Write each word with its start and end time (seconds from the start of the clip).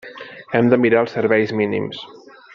Hem 0.59 0.71
de 0.71 0.79
mirar 0.85 1.03
els 1.07 1.13
serveis 1.19 1.55
mínims. 1.61 2.03